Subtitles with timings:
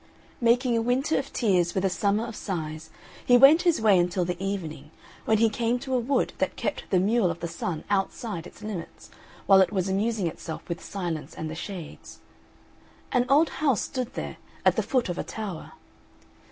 [0.41, 2.89] Making a winter of tears with a summer of sighs
[3.23, 4.89] he went his way until the evening,
[5.25, 8.63] when he came to a wood that kept the Mule of the Sun outside its
[8.63, 9.11] limits,
[9.45, 12.17] while it was amusing itself with Silence and the Shades.
[13.11, 15.73] An old house stood there, at the foot of a tower.